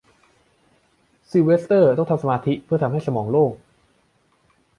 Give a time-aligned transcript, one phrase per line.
[1.29, 3.51] ซิลเวสเตอร์ต้องทำสมาธิเพื่อทำให้สมองโล่ง